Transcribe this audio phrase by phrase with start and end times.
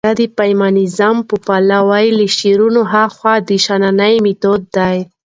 [0.07, 4.97] يا د فيمنيزم په پلوۍ له شعارونو هاخوا د شننې مېتود دى.